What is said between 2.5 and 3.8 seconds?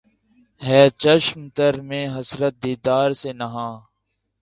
دیدار سے نہاں